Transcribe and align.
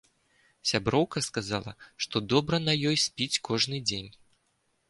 Сяброўка 0.69 1.23
сказала, 1.27 1.71
што 2.05 2.23
добра 2.33 2.61
на 2.67 2.73
ёй 2.93 2.97
спіць 3.07 3.41
кожны 3.51 3.77
дзень. 3.93 4.11